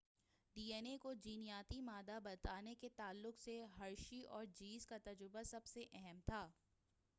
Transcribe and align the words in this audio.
D 0.55 0.61
N 0.73 0.85
A 0.85 0.97
کو 0.97 1.11
جینیاتی 1.23 1.79
مادہ 1.81 2.17
بتانے 2.23 2.73
کے 2.75 2.89
تعلق 2.95 3.39
سے 3.39 3.59
ہرشی 3.79 4.21
اور 4.29 4.45
چیس 4.55 4.85
کا 4.85 4.97
تجربہ 5.03 5.43
سب 5.43 5.65
سے 5.65 5.85
اہم 5.93 6.19
تھا 6.25 6.47